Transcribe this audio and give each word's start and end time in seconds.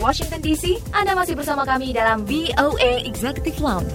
Washington 0.00 0.40
DC. 0.40 0.80
Anda 0.96 1.12
masih 1.12 1.36
bersama 1.36 1.68
kami 1.68 1.92
dalam 1.92 2.24
VOA 2.24 3.04
Executive 3.04 3.60
Lounge. 3.60 3.92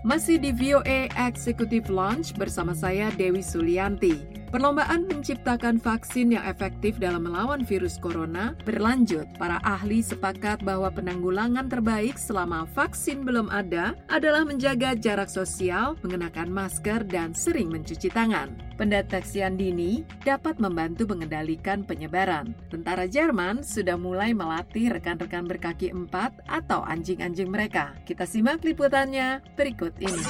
Masih 0.00 0.40
di 0.40 0.56
VOA 0.56 1.12
Executive 1.28 1.92
Launch 1.92 2.32
bersama 2.32 2.72
saya 2.72 3.12
Dewi 3.12 3.44
Sulianti. 3.44 4.33
Perlombaan 4.54 5.10
menciptakan 5.10 5.82
vaksin 5.82 6.38
yang 6.38 6.46
efektif 6.46 6.94
dalam 7.02 7.26
melawan 7.26 7.66
virus 7.66 7.98
corona 7.98 8.54
berlanjut. 8.62 9.26
Para 9.34 9.58
ahli 9.66 9.98
sepakat 9.98 10.62
bahwa 10.62 10.94
penanggulangan 10.94 11.66
terbaik 11.66 12.14
selama 12.14 12.62
vaksin 12.70 13.26
belum 13.26 13.50
ada 13.50 13.98
adalah 14.06 14.46
menjaga 14.46 14.94
jarak 14.94 15.26
sosial, 15.26 15.98
mengenakan 16.06 16.54
masker, 16.54 17.02
dan 17.02 17.34
sering 17.34 17.66
mencuci 17.66 18.06
tangan. 18.14 18.54
Pendeteksian 18.78 19.58
dini 19.58 20.06
dapat 20.22 20.62
membantu 20.62 21.10
mengendalikan 21.10 21.82
penyebaran. 21.82 22.54
Tentara 22.70 23.10
Jerman 23.10 23.66
sudah 23.66 23.98
mulai 23.98 24.38
melatih 24.38 24.94
rekan-rekan 24.94 25.50
berkaki 25.50 25.90
empat 25.90 26.30
atau 26.46 26.86
anjing-anjing 26.86 27.50
mereka. 27.50 27.98
Kita 28.06 28.22
simak 28.22 28.62
liputannya 28.62 29.42
berikut 29.58 29.98
ini. 29.98 30.22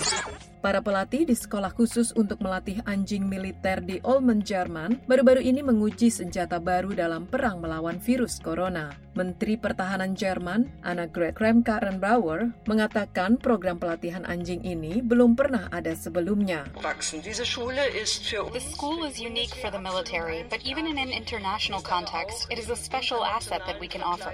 Para 0.64 0.80
pelatih 0.80 1.28
di 1.28 1.36
sekolah 1.36 1.76
khusus 1.76 2.16
untuk 2.16 2.40
melatih 2.40 2.80
anjing 2.88 3.28
militer 3.28 3.84
di 3.84 4.00
Ulm, 4.00 4.40
Jerman, 4.40 4.96
baru-baru 5.04 5.44
ini 5.44 5.60
menguji 5.60 6.08
senjata 6.08 6.56
baru 6.56 6.96
dalam 6.96 7.28
perang 7.28 7.60
melawan 7.60 8.00
virus 8.00 8.40
corona. 8.40 8.96
Menteri 9.12 9.60
Pertahanan 9.60 10.16
Jerman, 10.16 10.72
Annegret 10.80 11.36
Kramp-Karrenbauer, 11.36 12.48
mengatakan 12.64 13.36
program 13.36 13.76
pelatihan 13.76 14.24
anjing 14.24 14.64
ini 14.64 15.04
belum 15.04 15.36
pernah 15.36 15.68
ada 15.68 15.92
sebelumnya. 15.92 16.64
The 16.80 17.44
school 18.64 19.04
is 19.04 19.20
unique 19.20 19.52
for 19.60 19.68
the 19.68 19.84
military, 19.84 20.48
but 20.48 20.64
even 20.64 20.88
in 20.88 20.96
an 20.96 21.12
international 21.12 21.84
context, 21.84 22.48
it 22.48 22.56
is 22.56 22.72
a 22.72 22.78
special 22.80 23.20
asset 23.20 23.60
that 23.68 23.76
we 23.76 23.84
can 23.84 24.00
offer. 24.00 24.32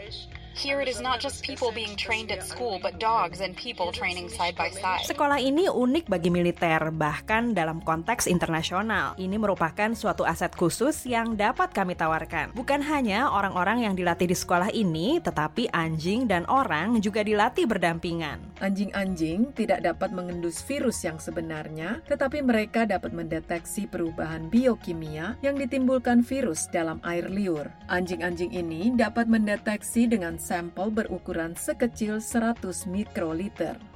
Here 0.59 0.82
it 0.82 0.90
is 0.90 0.98
not 0.98 1.22
just 1.22 1.46
people 1.46 1.70
being 1.70 1.95
trained 1.95 2.34
at 2.34 2.43
school, 2.43 2.82
but 2.82 2.98
dogs 2.98 3.38
and 3.38 3.54
people 3.54 3.95
training 3.95 4.26
side 4.26 4.59
by 4.59 4.74
side. 4.74 5.06
Sekolah 5.06 5.38
ini 5.38 5.70
unik 5.70 6.10
bagi 6.10 6.26
militer, 6.26 6.90
bahkan 6.90 7.54
dalam 7.54 7.79
konteks 7.79 8.26
internasional. 8.26 9.15
Ini 9.15 9.38
merupakan 9.38 9.95
suatu 9.95 10.26
aset 10.26 10.51
khusus 10.59 11.06
yang 11.06 11.38
dapat 11.38 11.71
kami 11.71 11.95
tawarkan. 11.95 12.51
Bukan 12.51 12.82
hanya 12.82 13.30
orang-orang 13.30 13.87
yang 13.87 13.95
dilatih 13.95 14.26
di 14.26 14.34
sekolah 14.34 14.74
ini, 14.74 15.23
tetapi 15.23 15.71
anjing 15.71 16.26
dan 16.26 16.43
orang 16.51 16.98
juga 16.98 17.23
dilatih 17.23 17.71
berdampingan. 17.71 18.59
Anjing-anjing 18.59 19.54
tidak 19.54 19.87
dapat 19.87 20.10
mengendus 20.10 20.66
virus 20.66 20.98
yang 21.06 21.23
sebenarnya, 21.23 22.02
tetapi 22.10 22.43
mereka 22.43 22.84
dapat 22.90 23.15
mendeteksi 23.15 23.87
perubahan 23.87 24.51
biokimia 24.51 25.38
yang 25.46 25.54
ditimbulkan 25.54 26.26
virus 26.26 26.66
dalam 26.74 26.98
air 27.06 27.30
liur. 27.30 27.71
Anjing-anjing 27.87 28.51
ini 28.51 28.90
dapat 28.98 29.30
mendeteksi 29.30 30.10
dengan 30.10 30.40
sampel 30.41 30.88
berukuran 30.88 31.52
sekecil 31.52 32.24
100 32.24 32.88
mikroliter. 32.88 33.90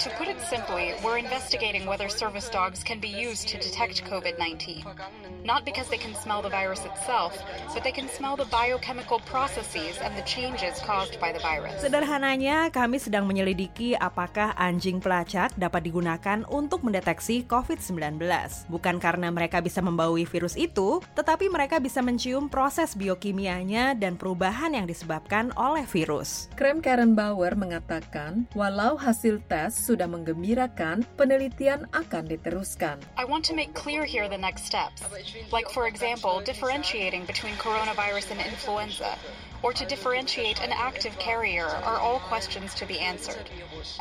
To 0.00 0.08
put 0.20 0.28
it 0.28 0.38
simply, 0.44 0.92
we're 1.00 1.16
investigating 1.16 1.88
whether 1.88 2.08
service 2.08 2.48
dogs 2.52 2.84
can 2.84 3.00
be 3.00 3.08
used 3.08 3.48
to 3.48 3.56
detect 3.56 4.04
COVID 4.04 4.38
19. 4.38 4.84
Not 5.42 5.64
because 5.64 5.88
they 5.88 5.96
can 5.96 6.12
smell 6.14 6.42
the 6.42 6.52
virus 6.52 6.84
itself, 6.84 7.32
but 7.72 7.80
they 7.80 7.94
can 7.94 8.10
smell 8.10 8.36
the 8.36 8.44
biochemical 8.52 9.22
processes 9.24 9.96
and 10.02 10.12
the 10.18 10.26
changes 10.28 10.78
caused 10.84 11.16
by 11.22 11.32
the 11.32 11.40
virus. 11.40 11.80
Sederhananya, 11.80 12.68
kami 12.74 13.00
sedang 13.00 13.24
menyelidiki 13.24 13.96
apakah 13.96 14.52
anjing 14.58 15.00
pelacak 15.00 15.54
dapat 15.56 15.88
digunakan 15.88 16.44
untuk 16.50 16.84
mendeteksi 16.84 17.46
COVID-19. 17.48 18.20
Bukan 18.68 18.96
karena 19.00 19.32
mereka 19.32 19.62
bisa 19.62 19.80
membawa 19.80 20.18
virus 20.18 20.58
itu, 20.58 21.00
tetapi 21.14 21.48
mereka 21.48 21.78
bisa 21.78 22.02
mencium 22.02 22.50
proses 22.50 22.92
biokimianya 22.98 23.94
dan 23.96 24.18
perubahan 24.18 24.74
yang 24.74 24.84
disebabkan 24.84 25.54
oleh 25.54 25.86
virus. 25.86 26.50
Krem 26.58 26.82
Karen 26.82 27.14
Bauer 27.14 27.54
mengatakan, 27.54 28.50
walau 28.52 28.98
hasil 28.98 29.45
tes 29.46 29.72
sudah 29.72 30.10
menggembirakan, 30.10 31.06
penelitian 31.14 31.86
akan 31.94 32.26
diteruskan. 32.26 32.98
I 33.14 33.24
want 33.24 33.46
to 33.46 33.54
make 33.54 33.72
clear 33.72 34.02
here 34.02 34.26
the 34.26 34.38
next 34.38 34.66
steps. 34.66 35.02
Like, 35.54 35.70
for 35.70 35.86
example, 35.86 36.42
differentiating 36.42 37.24
between 37.30 37.54
coronavirus 37.56 38.34
and 38.34 38.42
influenza, 38.42 39.14
or 39.64 39.72
to 39.72 39.86
differentiate 39.88 40.60
an 40.60 40.70
active 40.74 41.16
carrier 41.16 41.66
are 41.86 41.96
all 41.98 42.20
questions 42.28 42.76
to 42.76 42.84
be 42.84 43.00
answered. 43.00 43.48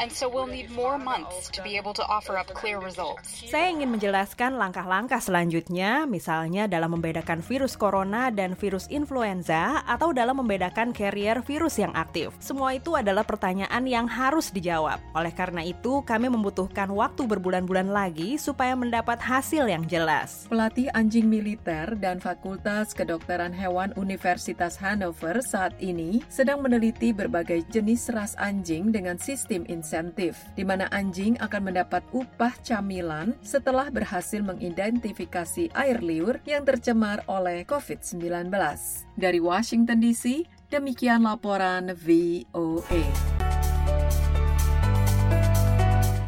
And 0.01 0.11
so 0.11 0.27
we'll 0.27 0.49
need 0.49 0.67
more 0.73 0.97
months 0.97 1.47
to 1.53 1.63
be 1.63 1.77
able 1.77 1.93
to 1.95 2.03
offer 2.09 2.35
up 2.35 2.49
clear 2.51 2.81
results. 2.81 3.45
Saya 3.47 3.71
ingin 3.71 3.93
menjelaskan 3.93 4.57
langkah-langkah 4.59 5.21
selanjutnya, 5.21 6.09
misalnya 6.09 6.67
dalam 6.67 6.97
membedakan 6.97 7.39
virus 7.39 7.77
corona 7.77 8.33
dan 8.33 8.57
virus 8.57 8.89
influenza, 8.91 9.85
atau 9.85 10.11
dalam 10.11 10.41
membedakan 10.43 10.91
carrier 10.91 11.39
virus 11.45 11.79
yang 11.79 11.93
aktif. 11.95 12.35
Semua 12.41 12.75
itu 12.75 12.97
adalah 12.97 13.23
pertanyaan 13.23 13.83
yang 13.87 14.09
harus 14.09 14.51
dijawab. 14.51 14.99
Oleh 15.15 15.31
karena 15.35 15.61
itu, 15.67 15.99
kami 16.07 16.31
membutuhkan 16.31 16.87
waktu 16.95 17.27
berbulan-bulan 17.27 17.91
lagi 17.91 18.39
supaya 18.39 18.71
mendapat 18.73 19.19
hasil 19.19 19.67
yang 19.67 19.83
jelas. 19.83 20.47
Pelatih 20.47 20.87
anjing 20.95 21.27
militer 21.27 21.99
dan 21.99 22.23
Fakultas 22.23 22.95
Kedokteran 22.95 23.51
Hewan 23.51 23.91
Universitas 23.99 24.79
Hannover 24.79 25.43
saat 25.43 25.75
ini 25.83 26.23
sedang 26.31 26.63
meneliti 26.63 27.11
berbagai 27.11 27.67
jenis 27.67 28.07
ras 28.15 28.33
anjing 28.39 28.95
dengan 28.95 29.19
sistem 29.19 29.67
insentif, 29.67 30.39
di 30.55 30.63
mana 30.63 30.87
anjing 30.95 31.35
akan 31.43 31.67
mendapat 31.67 32.01
upah 32.15 32.55
camilan 32.63 33.35
setelah 33.43 33.91
berhasil 33.91 34.39
mengidentifikasi 34.39 35.75
air 35.75 35.99
liur 35.99 36.39
yang 36.47 36.63
tercemar 36.63 37.21
oleh 37.27 37.67
COVID-19. 37.67 38.47
Dari 39.19 39.39
Washington 39.43 39.99
DC, 39.99 40.47
demikian 40.71 41.27
laporan 41.27 41.91
VOA. 41.91 43.34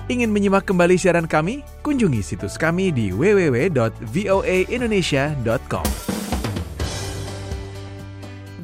Ingin 0.08 0.32
menyimak 0.32 0.64
kembali 0.64 0.96
siaran 0.96 1.28
kami? 1.28 1.68
Kunjungi 1.84 2.24
situs 2.24 2.56
kami 2.56 2.96
di 2.96 3.12
www.voaindonesia.com. 3.12 5.88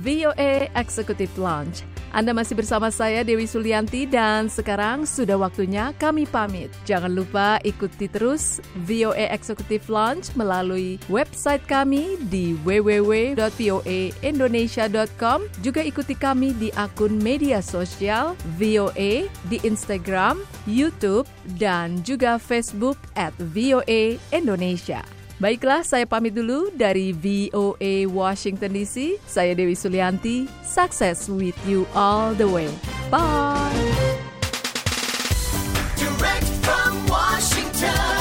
VOA 0.03 0.67
Executive 0.75 1.31
Launch. 1.39 1.92
Anda 2.13 2.29
masih 2.29 2.53
bersama 2.53 2.93
saya 2.93 3.25
Dewi 3.25 3.49
Sulianti 3.49 4.05
dan 4.05 4.45
sekarang 4.45 5.09
sudah 5.09 5.33
waktunya 5.33 5.97
kami 5.97 6.29
pamit. 6.29 6.69
Jangan 6.85 7.09
lupa 7.09 7.57
ikuti 7.65 8.05
terus 8.05 8.61
VOA 8.85 9.33
Executive 9.33 9.89
Launch 9.89 10.29
melalui 10.37 11.01
website 11.09 11.65
kami 11.65 12.21
di 12.29 12.53
www.voaindonesia.com. 12.61 15.39
Juga 15.65 15.81
ikuti 15.81 16.13
kami 16.13 16.53
di 16.53 16.69
akun 16.77 17.17
media 17.17 17.65
sosial 17.65 18.37
VOA 18.61 19.25
di 19.49 19.57
Instagram, 19.65 20.37
YouTube, 20.69 21.25
dan 21.57 22.05
juga 22.05 22.37
Facebook 22.37 23.01
at 23.17 23.33
VOA 23.41 24.21
Indonesia. 24.29 25.22
Baiklah, 25.41 25.81
saya 25.81 26.05
pamit 26.05 26.37
dulu 26.37 26.69
dari 26.77 27.09
VOA 27.09 28.05
Washington 28.05 28.69
DC. 28.69 29.17
Saya 29.25 29.57
Dewi 29.57 29.73
Sulianti. 29.73 30.45
Success 30.61 31.25
with 31.25 31.57
you 31.65 31.89
all 31.97 32.37
the 32.37 32.45
way. 32.45 32.69
Bye. 33.09 33.73
Direct 35.97 36.47
from 36.61 36.93
Washington. 37.09 38.12